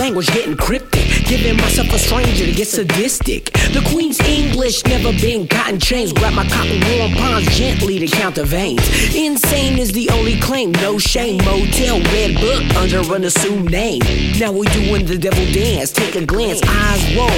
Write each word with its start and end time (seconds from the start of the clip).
Language 0.00 0.28
getting 0.28 0.56
cryptic. 0.56 1.09
Giving 1.30 1.58
myself 1.58 1.92
a 1.92 1.98
stranger 2.00 2.44
to 2.44 2.50
get 2.50 2.66
sadistic. 2.66 3.52
The 3.52 3.86
Queen's 3.88 4.18
English 4.18 4.84
never 4.86 5.12
been 5.12 5.46
cotton 5.46 5.78
chains. 5.78 6.12
Grab 6.12 6.34
my 6.34 6.44
cotton 6.48 6.80
warm 6.98 7.12
palms 7.12 7.46
gently 7.56 8.00
to 8.00 8.08
count 8.08 8.34
the 8.34 8.44
veins. 8.44 8.82
Insane 9.14 9.78
is 9.78 9.92
the 9.92 10.10
only 10.10 10.40
claim. 10.40 10.72
No 10.72 10.98
shame. 10.98 11.38
Motel, 11.44 12.00
red 12.10 12.34
book 12.34 12.64
under 12.74 13.14
an 13.14 13.22
assumed 13.22 13.70
name. 13.70 14.02
Now 14.40 14.50
we 14.50 14.66
doing 14.70 15.06
the 15.06 15.16
devil 15.16 15.46
dance. 15.52 15.92
Take 15.92 16.16
a 16.16 16.26
glance. 16.26 16.62
Eyes 16.66 17.14
roll 17.14 17.28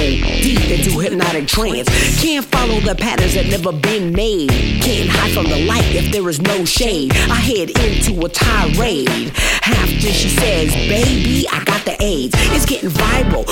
deep 0.41 0.71
into 0.71 0.99
hypnotic 0.99 1.45
trance. 1.47 1.87
Can't 2.19 2.45
follow 2.45 2.79
the 2.79 2.95
patterns 2.95 3.35
that 3.35 3.45
never 3.45 3.71
been 3.71 4.11
made. 4.11 4.49
Can't 4.81 5.07
hide 5.07 5.33
from 5.33 5.45
the 5.45 5.67
light 5.67 5.93
if 5.93 6.11
there 6.11 6.27
is 6.29 6.41
no 6.41 6.65
shade. 6.65 7.11
I 7.29 7.35
head 7.35 7.69
into 7.69 8.25
a 8.25 8.29
tirade. 8.29 9.31
After 9.65 10.11
she 10.11 10.29
says, 10.29 10.73
Baby, 10.89 11.45
I 11.51 11.63
got 11.63 11.85
the 11.85 11.95
AIDS. 12.01 12.33
It's 12.55 12.65
getting 12.65 12.89
viral, 12.89 13.45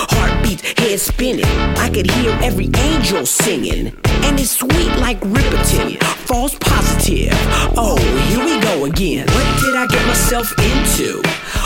heartbeats, 0.51 0.79
head 0.79 0.99
spinning. 0.99 1.45
I 1.77 1.89
could 1.89 2.09
hear 2.09 2.37
every 2.41 2.69
angel 2.77 3.25
singing. 3.25 3.93
And 4.23 4.39
it's 4.39 4.51
sweet 4.51 4.91
like 4.99 5.19
Riperton, 5.21 6.01
false 6.27 6.55
positive. 6.59 7.33
Oh, 7.77 7.97
here 8.29 8.45
we 8.45 8.59
go 8.61 8.85
again. 8.85 9.27
What 9.27 9.61
did 9.61 9.75
I 9.75 9.87
get 9.87 10.05
myself 10.07 10.51
into? 10.57 11.21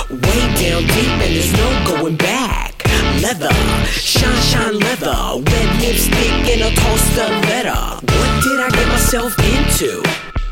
Way 0.10 0.42
down 0.62 0.84
deep, 0.84 1.16
and 1.24 1.36
there's 1.36 1.54
no 1.54 1.86
going 1.86 2.18
back. 2.18 2.74
Leather, 3.22 3.54
shine, 3.90 4.42
shine 4.42 4.80
leather, 4.80 5.16
red 5.42 5.82
lipstick 5.82 6.32
and 6.54 6.62
a 6.62 6.76
tall 6.76 6.98
stiletto. 6.98 8.00
What 8.02 8.44
did 8.44 8.60
I 8.60 8.70
get 8.72 8.88
myself 8.88 9.38
into? 9.40 10.02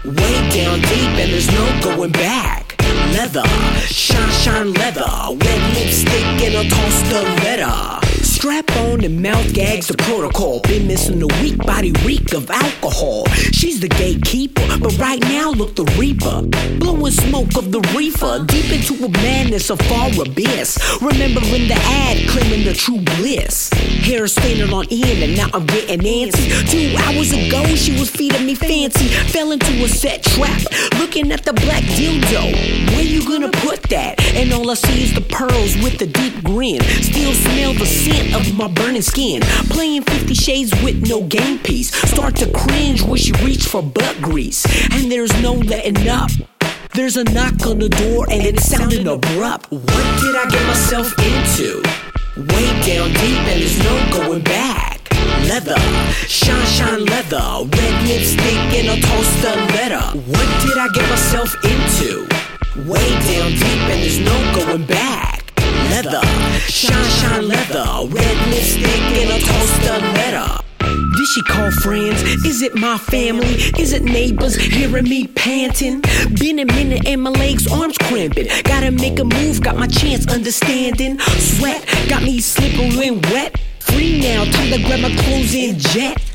Way 0.05 0.49
down 0.49 0.79
deep, 0.81 1.11
and 1.21 1.31
there's 1.31 1.51
no 1.51 1.81
going 1.81 2.11
back. 2.11 2.75
Leather, 3.13 3.45
shine, 3.87 4.31
shine 4.31 4.73
leather, 4.73 5.05
red 5.29 5.73
lipstick 5.75 6.23
and 6.43 6.67
a 6.67 6.69
tall 6.69 6.91
stiletto. 6.91 7.92
Strap 8.43 8.75
on 8.75 8.92
and 9.03 9.21
mouth 9.21 9.53
gags 9.53 9.87
the 9.87 9.97
protocol. 9.97 10.59
Been 10.61 10.87
missing 10.87 11.19
the 11.19 11.27
weak 11.41 11.57
body 11.57 11.91
reek 12.05 12.33
of 12.33 12.49
alcohol. 12.49 13.25
She's 13.51 13.79
the 13.79 13.89
gatekeeper, 13.89 14.61
but 14.79 14.97
right 14.97 15.21
now 15.21 15.51
look 15.51 15.75
the 15.75 15.85
reaper. 15.99 16.41
Blowing 16.79 17.11
smoke 17.11 17.55
of 17.57 17.71
the 17.71 17.81
reefer, 17.95 18.45
deep 18.47 18.71
into 18.71 18.93
a 19.03 19.09
madness 19.09 19.69
of 19.69 19.79
far 19.81 20.09
abyss. 20.21 20.79
Remembering 21.01 21.67
the 21.67 21.77
ad, 21.77 22.29
claiming 22.29 22.65
the 22.65 22.73
true 22.73 22.99
bliss. 23.17 23.69
Hair 23.73 24.27
staining 24.27 24.71
on 24.73 24.85
end, 24.89 25.23
and 25.23 25.35
now 25.35 25.49
I'm 25.53 25.65
getting 25.65 25.99
antsy. 25.99 26.47
Two 26.69 26.95
hours 27.03 27.31
ago, 27.33 27.63
she 27.75 27.97
was 27.99 28.09
feeding 28.09 28.45
me 28.45 28.55
fancy. 28.55 29.07
Fell 29.31 29.51
into 29.51 29.83
a 29.83 29.87
set 29.87 30.23
trap, 30.23 30.61
looking 30.99 31.31
at 31.31 31.43
the 31.43 31.53
black 31.53 31.83
dildo. 31.95 32.93
Where 32.93 33.03
you 33.03 33.27
gonna 33.27 33.51
put 33.51 33.83
that? 33.89 34.21
And 34.35 34.53
all 34.53 34.69
I 34.69 34.75
see 34.75 35.03
is 35.03 35.13
the 35.13 35.21
pearls 35.21 35.75
with 35.83 35.97
the 35.97 36.07
deep 36.07 36.43
grin. 36.43 36.81
Still 37.01 37.33
smell 37.33 37.73
the 37.73 37.85
scent 37.85 38.35
of 38.35 38.55
my 38.57 38.67
burning 38.67 38.92
skin. 39.01 39.41
Playing 39.69 40.03
50 40.03 40.33
shades 40.33 40.71
with 40.83 41.07
no 41.07 41.23
game 41.23 41.59
piece. 41.59 41.91
Start 42.09 42.35
to 42.37 42.51
cringe, 42.51 43.01
when 43.01 43.17
she 43.17 43.31
reach 43.43 43.65
for 43.65 43.81
butt 43.81 44.17
grease. 44.21 44.65
And 44.91 45.11
there's 45.11 45.33
no 45.41 45.53
letting 45.53 46.07
up. 46.07 46.29
There's 46.93 47.17
a 47.17 47.23
knock 47.23 47.65
on 47.65 47.79
the 47.79 47.89
door 47.89 48.27
and 48.29 48.43
it's 48.45 48.69
sounding 48.69 49.07
abrupt. 49.07 49.71
What 49.71 50.21
did 50.21 50.35
I 50.35 50.45
get 50.47 50.67
myself 50.67 51.11
into? 51.17 51.81
Way 52.37 52.65
down 52.85 53.09
deep 53.09 53.39
and 53.49 53.61
there's 53.61 53.79
no 53.83 53.95
going 54.11 54.43
back. 54.43 55.01
Leather, 55.49 55.79
shine, 56.27 56.65
shine 56.67 57.05
leather, 57.05 57.41
red 57.65 58.07
lipstick 58.07 58.77
and 58.77 58.89
a 58.89 59.01
tall 59.01 59.23
letter. 59.73 60.17
What 60.17 60.47
did 60.61 60.77
I 60.77 60.87
get 60.93 61.09
myself 61.09 61.55
into? 61.65 62.27
Way 62.87 63.09
down 63.09 63.51
deep 63.51 63.81
and 63.89 64.03
there's 64.03 64.19
no 64.19 64.53
going 64.55 64.85
back. 64.85 65.42
Leather, 65.93 66.25
shine, 66.67 67.09
shine 67.19 67.47
leather, 67.47 67.85
red 68.09 68.47
lipstick 68.49 68.83
and 68.83 69.29
a 69.29 69.45
tall 69.45 69.67
stiletto. 69.67 70.63
Did 70.79 71.27
she 71.27 71.41
call 71.43 71.69
friends? 71.69 72.23
Is 72.43 72.63
it 72.63 72.73
my 72.73 72.97
family? 72.97 73.53
Is 73.77 73.93
it 73.93 74.01
neighbors 74.01 74.55
hearing 74.55 75.03
me 75.03 75.27
panting? 75.27 76.01
Been 76.39 76.57
a 76.57 76.65
minute 76.65 77.05
and 77.05 77.21
my 77.21 77.29
legs, 77.29 77.71
arms 77.71 77.95
cramping. 77.99 78.47
Gotta 78.63 78.89
make 78.89 79.19
a 79.19 79.23
move, 79.23 79.61
got 79.61 79.77
my 79.77 79.85
chance 79.85 80.27
understanding. 80.27 81.19
Sweat 81.19 81.85
got 82.09 82.23
me 82.23 82.39
slippery 82.39 83.09
and 83.09 83.23
wet. 83.27 83.55
Free 83.79 84.19
now, 84.19 84.45
time 84.45 84.71
to 84.71 84.83
grab 84.83 84.99
my 84.99 85.15
clothes 85.15 85.53
and 85.53 85.77
jet. 85.77 86.32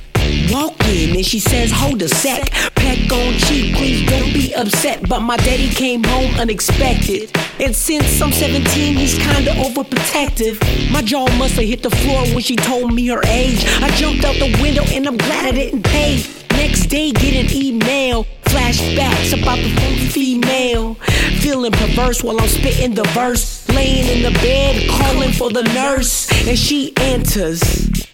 Walk 0.52 0.74
in 0.88 1.16
and 1.16 1.24
she 1.24 1.38
says, 1.38 1.70
hold 1.70 2.02
a 2.02 2.08
sec. 2.08 2.50
Peck 2.74 3.12
on 3.12 3.34
cheek, 3.38 3.76
please 3.76 4.08
don't 4.08 4.32
be 4.32 4.54
upset. 4.54 5.08
But 5.08 5.20
my 5.20 5.36
daddy 5.36 5.68
came 5.68 6.04
home 6.04 6.34
unexpected. 6.36 7.30
And 7.60 7.74
since 7.74 8.20
I'm 8.20 8.32
17, 8.32 8.96
he's 8.96 9.18
kinda 9.18 9.52
overprotective. 9.52 10.58
My 10.92 11.02
jaw 11.02 11.26
must 11.36 11.54
have 11.54 11.64
hit 11.64 11.82
the 11.82 11.90
floor 11.90 12.26
when 12.28 12.40
she 12.40 12.56
told 12.56 12.94
me 12.94 13.06
her 13.08 13.22
age. 13.26 13.64
I 13.82 13.90
jumped 13.96 14.24
out 14.24 14.36
the 14.36 14.56
window 14.62 14.84
and 14.84 15.06
I'm 15.06 15.16
glad 15.16 15.46
I 15.46 15.52
didn't 15.52 15.82
pay. 15.82 16.24
Next 16.52 16.86
day, 16.86 17.12
get 17.12 17.34
an 17.34 17.56
email. 17.56 18.26
Flashbacks 18.44 19.38
about 19.40 19.58
the 19.58 20.08
female. 20.10 20.94
Feeling 21.40 21.72
perverse 21.72 22.24
while 22.24 22.40
I'm 22.40 22.48
spitting 22.48 22.94
the 22.94 23.04
verse. 23.14 23.68
Laying 23.68 24.06
in 24.08 24.22
the 24.32 24.38
bed, 24.40 24.88
calling 24.90 25.32
for 25.32 25.50
the 25.50 25.62
nurse. 25.62 26.28
And 26.48 26.58
she 26.58 26.92
enters. 26.96 28.07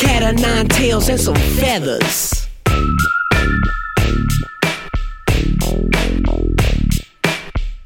Cat 0.00 0.22
of 0.22 0.40
nine 0.40 0.66
tails 0.66 1.10
and 1.10 1.20
some 1.20 1.34
feathers. 1.60 2.48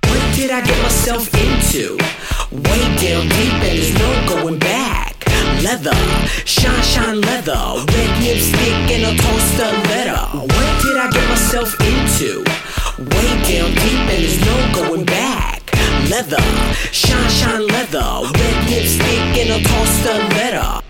What 0.06 0.22
did 0.36 0.52
I 0.52 0.60
get 0.64 0.80
myself 0.80 1.26
into? 1.34 1.98
Way 2.52 2.82
down 3.02 3.26
deep 3.28 3.54
and 3.54 3.78
there's 3.78 3.92
no 3.98 4.26
going 4.28 4.60
back. 4.60 5.16
Leather, 5.64 5.98
shine, 6.44 6.82
shine 6.84 7.20
leather, 7.20 7.58
red 7.92 8.22
lipstick 8.22 8.90
and 8.94 9.04
a 9.10 9.20
tall 9.20 9.38
stiletto. 9.50 10.38
What 10.38 10.82
did 10.82 10.96
I 10.96 11.10
get 11.10 11.28
myself 11.28 11.74
into? 11.80 12.44
Way 13.10 13.28
down 13.42 13.74
deep 13.74 14.02
and 14.06 14.22
there's 14.22 14.40
no 14.46 14.72
going 14.72 15.04
back. 15.04 15.62
Leather, 16.08 16.44
shine, 16.92 17.30
shine 17.30 17.66
leather, 17.66 18.06
red 18.38 18.70
lipstick 18.70 19.34
and 19.42 19.50
a 19.50 19.68
tall 19.68 19.86
stiletto. 19.86 20.83